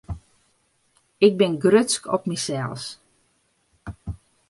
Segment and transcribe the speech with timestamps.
[1.25, 2.83] Ik bin grutsk op mysels.